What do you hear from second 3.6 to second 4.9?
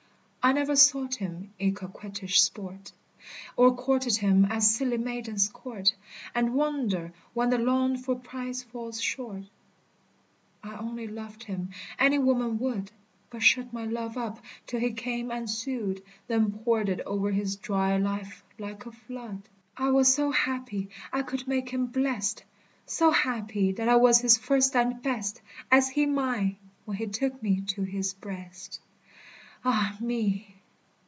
courted him as